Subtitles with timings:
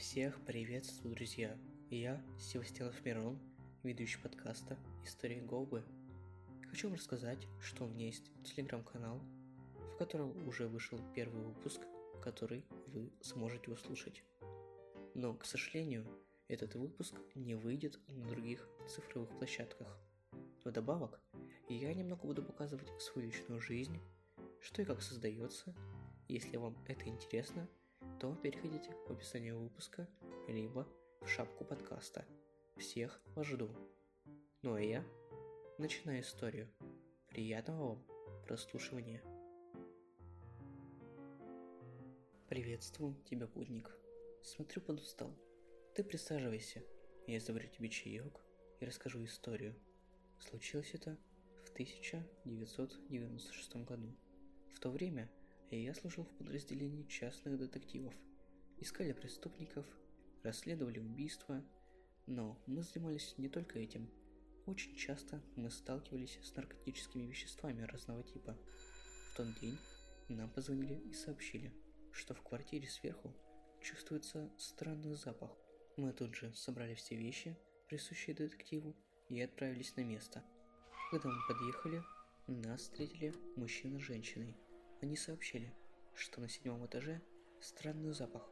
[0.00, 1.54] Всех приветствую, друзья!
[1.90, 3.38] Я Севастьянов Мирон,
[3.82, 5.84] ведущий подкаста «История Голубы».
[6.70, 9.20] Хочу вам рассказать, что у меня есть телеграм-канал,
[9.92, 11.82] в котором уже вышел первый выпуск,
[12.22, 14.24] который вы сможете услышать.
[15.12, 16.06] Но, к сожалению,
[16.48, 19.98] этот выпуск не выйдет на других цифровых площадках.
[20.64, 21.20] Вдобавок,
[21.68, 24.00] я немного буду показывать свою личную жизнь,
[24.62, 25.74] что и как создается.
[26.26, 27.68] Если вам это интересно–
[28.20, 30.06] то переходите в описание выпуска,
[30.46, 30.86] либо
[31.22, 32.26] в шапку подкаста.
[32.76, 33.70] Всех вас жду.
[34.60, 35.02] Ну а я
[35.78, 36.68] начинаю историю.
[37.28, 38.04] Приятного вам
[38.46, 39.22] прослушивания.
[42.50, 43.90] Приветствую тебя, путник.
[44.42, 45.34] Смотрю, подустал.
[45.94, 46.84] Ты присаживайся,
[47.26, 48.38] я заварю тебе чаек
[48.80, 49.74] и расскажу историю.
[50.38, 51.16] Случилось это
[51.64, 54.14] в 1996 году.
[54.74, 55.30] В то время
[55.76, 58.12] я служил в подразделении частных детективов.
[58.78, 59.86] Искали преступников,
[60.42, 61.62] расследовали убийства,
[62.26, 64.10] но мы занимались не только этим.
[64.66, 68.58] Очень часто мы сталкивались с наркотическими веществами разного типа.
[69.30, 69.78] В тот день
[70.28, 71.72] нам позвонили и сообщили,
[72.12, 73.32] что в квартире сверху
[73.80, 75.56] чувствуется странный запах.
[75.96, 77.56] Мы тут же собрали все вещи,
[77.88, 78.96] присущие детективу,
[79.28, 80.42] и отправились на место.
[81.12, 82.02] Когда мы подъехали,
[82.48, 84.56] нас встретили мужчина с женщиной–
[85.00, 85.72] они сообщили,
[86.14, 87.20] что на седьмом этаже
[87.60, 88.48] странный запах,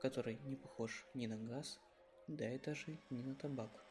[0.00, 1.80] который не похож ни на газ,
[2.28, 3.84] да и даже ни на табак.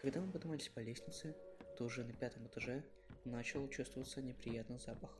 [0.00, 1.36] Когда мы поднимались по лестнице,
[1.76, 2.84] то уже на пятом этаже
[3.24, 5.18] начал чувствоваться неприятный запах,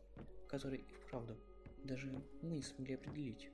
[0.48, 1.36] который и вправду
[1.84, 2.10] даже
[2.42, 3.50] мы не смогли определить.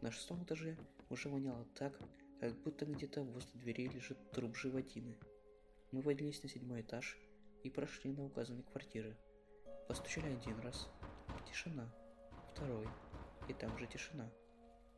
[0.00, 0.76] На шестом этаже
[1.10, 1.98] уже воняло так,
[2.40, 5.16] как будто где-то возле двери лежит труп животины.
[5.90, 7.18] Мы поднялись на седьмой этаж
[7.62, 9.16] и прошли на указанные квартиры.
[9.88, 10.88] Постучали один раз,
[11.48, 11.88] Тишина.
[12.52, 12.86] Второй.
[13.48, 14.30] И там же тишина.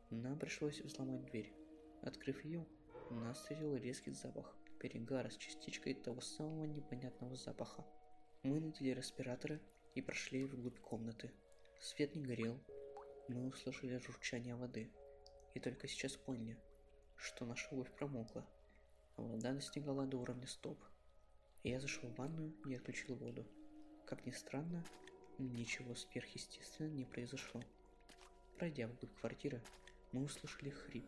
[0.09, 1.53] Нам пришлось взломать дверь.
[2.01, 2.65] Открыв ее,
[3.09, 7.85] нас встретил резкий запах перегара с частичкой того самого непонятного запаха.
[8.41, 9.61] Мы надели респираторы
[9.93, 11.31] и прошли вглубь комнаты.
[11.79, 12.59] Свет не горел.
[13.27, 14.91] Мы услышали журчание воды.
[15.53, 16.57] И только сейчас поняли,
[17.15, 18.43] что наша обувь промокла,
[19.17, 20.83] а вода достигала до уровня стоп.
[21.63, 23.45] Я зашел в ванную и отключил воду.
[24.07, 24.83] Как ни странно,
[25.37, 27.61] Ничего сверхъестественного не произошло.
[28.57, 29.61] Пройдя вглубь квартиры,
[30.11, 31.05] мы услышали хрип,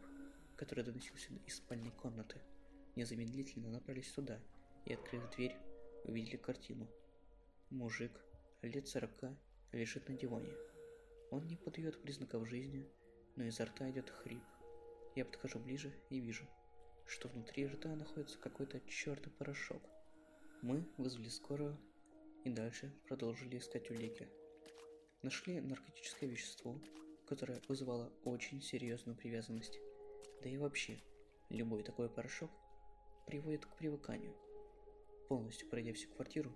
[0.56, 2.39] который доносился из спальной комнаты.
[2.95, 4.39] Незамедлительно направились туда
[4.85, 5.56] и, открыв дверь,
[6.06, 6.88] увидели картину.
[7.69, 8.11] Мужик,
[8.61, 9.35] лет сорока,
[9.72, 10.53] лежит на диване.
[11.31, 12.88] Он не подает признаков жизни,
[13.35, 14.44] но изо рта идет хрип.
[15.16, 16.45] Я подхожу ближе и вижу,
[17.05, 19.81] что внутри рта находится какой-то черный порошок.
[20.61, 21.78] Мы вызвали скорую
[22.44, 24.28] и дальше продолжили искать улики.
[25.22, 26.80] Нашли наркотическое вещество,
[27.28, 29.80] которое вызывало очень серьезную привязанность.
[30.42, 31.00] Да и вообще,
[31.50, 32.52] любой такой порошок
[33.26, 34.36] приводит к привыканию.
[35.30, 36.52] Полностью пройдя всю квартиру,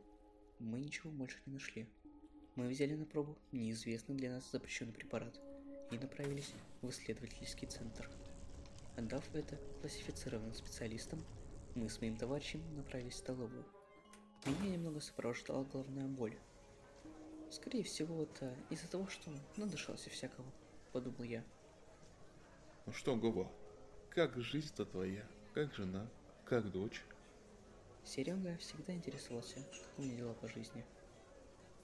[0.60, 1.88] мы ничего больше не нашли.
[2.56, 5.40] Мы взяли на пробу неизвестный для нас запрещенный препарат
[5.92, 8.10] и направились в исследовательский центр.
[8.98, 11.24] Отдав это классифицированным специалистам,
[11.76, 13.64] мы с моим товарищем направились в столовую.
[14.46, 16.38] Меня немного сопровождала головная боль.
[17.50, 20.46] Скорее всего, это из-за того, что надышался всякого,
[20.92, 21.44] подумал я.
[22.86, 23.52] Ну что, Гова,
[24.10, 25.26] как жизнь-то твоя?
[25.54, 26.10] Как жена?
[26.46, 27.04] Как дочь?
[28.04, 30.86] Серега всегда интересовался, как у меня дела по жизни.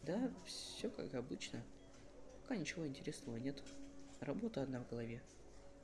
[0.03, 1.61] Да, все как обычно.
[2.41, 3.61] Пока ничего интересного нет.
[4.19, 5.21] Работа одна в голове.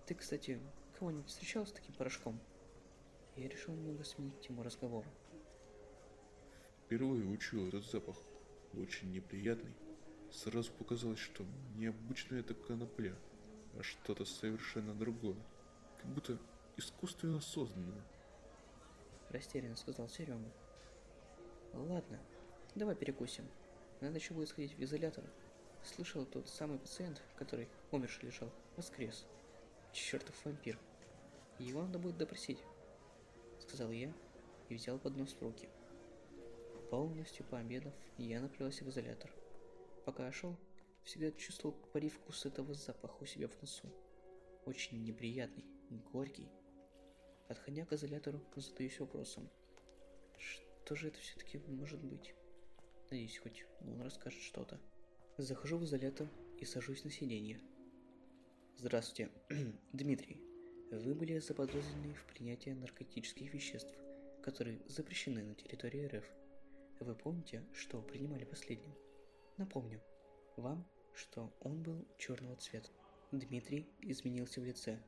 [0.06, 0.60] Ты, кстати,
[0.98, 2.40] кого-нибудь встречал с таким порошком?
[3.36, 5.08] Я решил немного сменить тему разговора.
[6.90, 8.16] Впервые учил этот запах.
[8.74, 9.76] Очень неприятный.
[10.32, 11.46] Сразу показалось, что
[11.76, 13.16] необычно это конопля,
[13.78, 15.36] а что-то совершенно другое.
[16.02, 16.40] Как будто
[16.78, 18.04] искусственно созданное.
[19.30, 20.52] Растерянно сказал Серега.
[21.74, 22.20] Ладно,
[22.74, 23.48] давай перекусим.
[24.02, 25.26] Надо еще будет сходить в изолятор.
[25.84, 29.28] Слышал, тот самый пациент, который умерший лежал, воскрес.
[29.94, 30.80] Чертов вампир.
[31.60, 32.64] Его надо будет допросить,
[33.60, 34.12] сказал я
[34.70, 35.70] и взял поднос в руки.
[36.90, 39.32] Полностью пообедав, я направился в изолятор.
[40.06, 40.58] Пока я шел,
[41.04, 43.88] всегда чувствовал привкус этого запаха у себя в носу.
[44.66, 45.66] Очень неприятный,
[46.12, 46.50] горький.
[47.48, 49.50] Подходя к изолятору, задаюсь вопросом.
[50.38, 52.34] Что же это все-таки может быть?
[53.12, 54.80] Надеюсь, хоть он расскажет что-то.
[55.38, 56.28] Захожу в изолятор
[56.58, 57.62] и сажусь на сиденье.
[58.78, 59.30] Здравствуйте,
[59.94, 60.42] Дмитрий.
[60.92, 63.94] Вы были заподозрены в принятии наркотических веществ,
[64.42, 66.39] которые запрещены на территории РФ.
[67.00, 68.94] Вы помните, что принимали последним?
[69.56, 70.02] Напомню
[70.58, 72.90] вам, что он был черного цвета.
[73.32, 75.02] Дмитрий изменился в лице.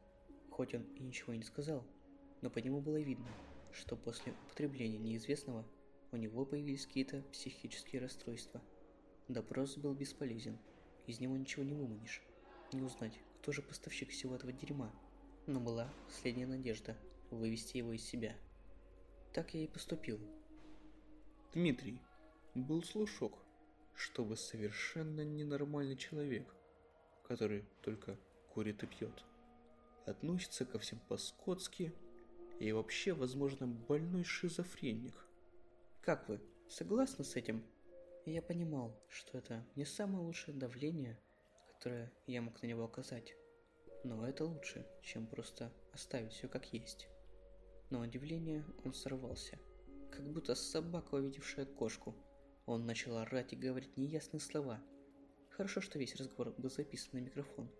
[0.51, 1.85] Хоть он и ничего не сказал,
[2.41, 3.27] но по нему было видно,
[3.73, 5.65] что после употребления неизвестного
[6.11, 8.61] у него появились какие-то психические расстройства.
[9.27, 10.57] Допрос был бесполезен,
[11.07, 12.21] из него ничего не выманишь.
[12.71, 14.93] Не узнать, кто же поставщик всего этого дерьма.
[15.45, 16.97] Но была последняя надежда
[17.31, 18.35] вывести его из себя.
[19.33, 20.19] Так я и поступил.
[21.53, 21.99] Дмитрий,
[22.55, 23.33] был слушок,
[23.93, 26.47] что вы совершенно ненормальный человек,
[27.27, 28.17] который только
[28.53, 29.25] курит и пьет.
[30.05, 31.93] Относится ко всем по-скотски
[32.61, 35.13] и вообще, возможно, больной шизофреник.
[35.99, 36.39] Как вы,
[36.69, 37.65] согласны с этим?
[38.25, 41.19] Я понимал, что это не самое лучшее давление,
[41.73, 43.35] которое я мог на него оказать.
[44.05, 47.09] Но это лучше, чем просто оставить все как есть.
[47.89, 49.59] Но удивление он сорвался,
[50.21, 52.15] как будто собака, увидевшая кошку.
[52.67, 54.79] Он начал орать и говорить неясные слова.
[55.49, 57.71] Хорошо, что весь разговор был записан на микрофон.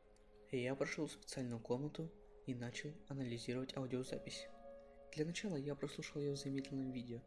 [0.51, 2.11] Я прошел в специальную комнату
[2.47, 4.47] и начал анализировать аудиозапись.
[5.13, 7.21] Для начала я прослушал ее в замедленном видео,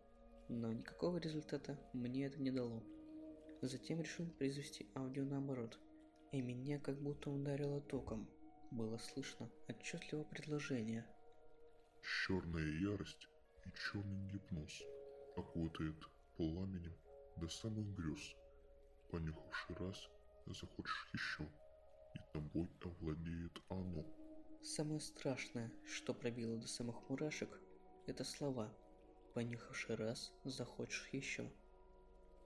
[0.48, 2.82] но никакого результата мне это не дало.
[3.62, 5.78] Затем решил произвести аудио наоборот,
[6.32, 8.28] и меня как будто ударило током.
[8.72, 11.06] Было слышно отчетливо предложение.
[12.02, 13.28] Черная ярость
[13.64, 14.82] и черный гипноз
[15.36, 15.96] окутает
[16.36, 16.94] пламенем
[17.36, 18.34] до самых грез.
[19.10, 20.08] Понюхавший раз,
[20.46, 21.44] захочешь еще,
[22.14, 24.04] и тобой овладеет оно.
[24.62, 27.60] Самое страшное, что пробило до самых мурашек,
[28.06, 28.72] это слова.
[29.34, 31.50] Понюхавший раз, захочешь еще.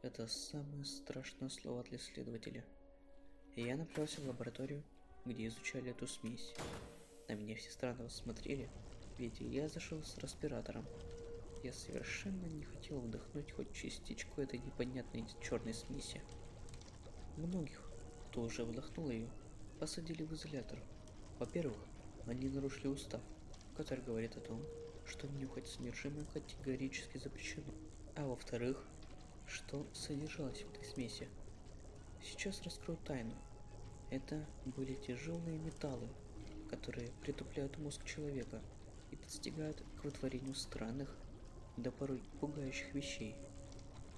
[0.02, 2.64] Это самое страшное слово для следователя.
[3.56, 4.82] Я направился в лабораторию,
[5.24, 6.54] где изучали эту смесь.
[7.28, 8.70] На меня все странно смотрели,
[9.18, 10.86] ведь я зашел с респиратором.
[11.62, 16.22] Я совершенно не хотел вдохнуть хоть частичку этой непонятной черной смеси.
[17.36, 17.82] Многих,
[18.28, 19.28] кто уже вдохнул ее,
[19.80, 20.78] посадили в изолятор.
[21.40, 21.76] Во-первых,
[22.26, 23.22] они нарушили устав,
[23.76, 24.62] который говорит о том,
[25.04, 27.72] что нюхать содержимое категорически запрещено.
[28.14, 28.86] А во-вторых,
[29.46, 31.28] что содержалось в этой смеси.
[32.22, 33.34] Сейчас раскрою тайну.
[34.10, 36.08] Это были тяжелые металлы,
[36.70, 38.62] которые притупляют мозг человека
[39.10, 41.16] и подстигают к вытворению странных,
[41.78, 43.34] да порой пугающих вещей.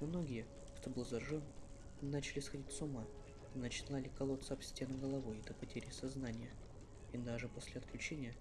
[0.01, 0.47] Многие,
[0.79, 1.43] кто был зажжен,
[2.01, 3.07] начали сходить с ума
[3.55, 6.51] начинали колоться об стену головой до потери сознания–
[7.12, 8.35] и даже после отключения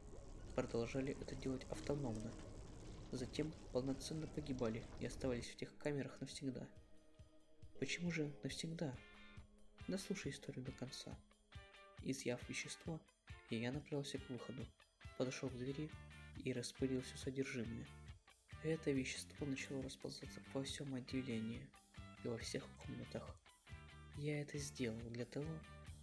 [0.55, 2.31] продолжали это делать автономно.
[3.11, 6.67] Затем полноценно погибали и оставались в тех камерах навсегда.
[7.79, 8.95] Почему же навсегда?
[9.87, 11.17] Дослушай историю до конца.
[12.03, 12.99] Изъяв вещество,
[13.49, 14.65] я направился к выходу,
[15.17, 15.89] подошел к двери
[16.43, 17.87] и распылил все содержимое.
[18.63, 21.65] Это вещество начало расползаться по всем отделении
[22.25, 23.23] и во всех комнатах.
[24.17, 25.47] Я это сделал для того,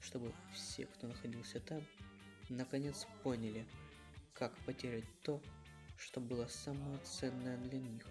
[0.00, 1.82] чтобы все, кто находился там,
[2.48, 3.66] наконец поняли,
[4.32, 5.42] как потерять то,
[5.98, 8.06] что было самое ценное для них,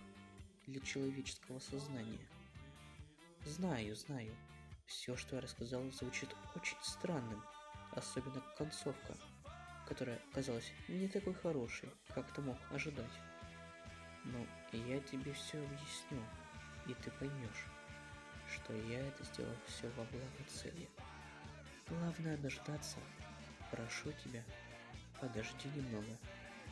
[0.67, 2.27] для человеческого сознания.
[3.45, 4.35] Знаю, знаю,
[4.85, 7.43] все, что я рассказал, звучит очень странным,
[7.93, 9.17] особенно концовка,
[9.87, 13.11] которая казалась не такой хорошей, как ты мог ожидать.
[14.25, 16.21] Но я тебе все объясню,
[16.87, 17.65] и ты поймешь,
[18.53, 20.89] что я это сделал все во благо цели.
[21.87, 22.97] Главное дождаться,
[23.71, 24.43] Прошу тебя,
[25.19, 26.17] подожди немного,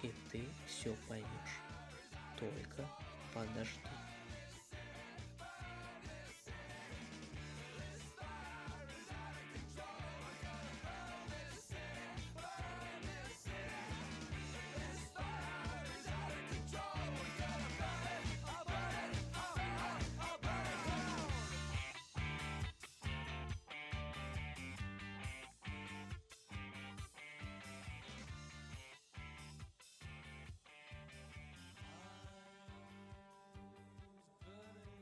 [0.04, 1.60] и ты все поймешь.
[2.38, 2.88] Только
[3.34, 4.12] подожди.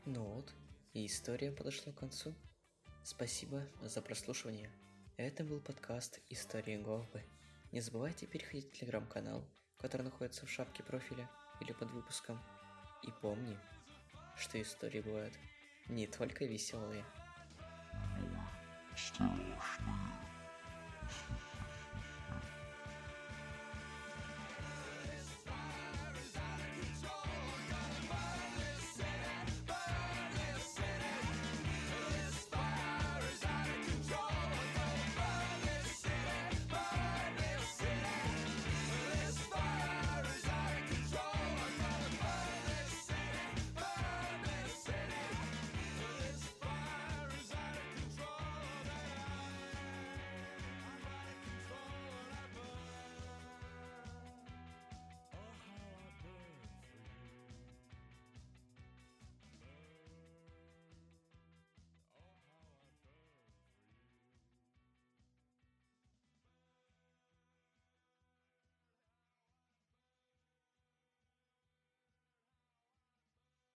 [0.05, 0.51] Ну вот,
[0.93, 2.34] и история подошла к концу.
[3.03, 4.72] Спасибо за прослушивание.
[5.15, 7.24] Это был подкаст «Истории Говбы».
[7.72, 11.29] Не забывайте переходить в телеграм-канал, который находится в шапке профиля
[11.60, 12.41] или под выпуском.
[13.03, 13.55] И помни,
[14.38, 15.36] что истории бывают
[15.88, 17.05] не только веселые.
[18.98, 19.55] Страшные.